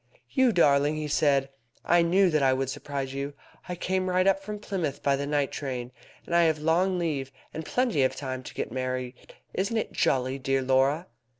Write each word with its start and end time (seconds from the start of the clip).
"You 0.31 0.51
darling!" 0.51 0.95
he 0.95 1.07
said; 1.07 1.49
"I 1.85 2.01
knew 2.01 2.31
that 2.31 2.41
I 2.41 2.53
would 2.53 2.71
surprise 2.71 3.13
you. 3.13 3.35
I 3.69 3.75
came 3.75 4.09
right 4.09 4.25
up 4.25 4.39
from 4.41 4.57
Plymouth 4.57 5.03
by 5.03 5.15
the 5.15 5.27
night 5.27 5.51
train. 5.51 5.91
And 6.25 6.33
I 6.35 6.41
have 6.45 6.57
long 6.57 6.97
leave, 6.97 7.31
and 7.53 7.63
plenty 7.63 8.01
of 8.01 8.15
time 8.15 8.41
to 8.41 8.55
get 8.55 8.71
married. 8.71 9.13
Isn't 9.53 9.77
it 9.77 9.91
jolly, 9.91 10.39
dear 10.39 10.63
Laura?" 10.63 11.05